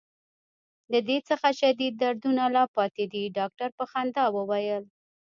[0.91, 3.23] له دې څخه شدید دردونه لا پاتې دي.
[3.37, 4.83] ډاکټر په خندا وویل.